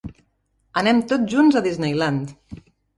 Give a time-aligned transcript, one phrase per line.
[0.83, 2.37] Anem tots junts a Disney Land.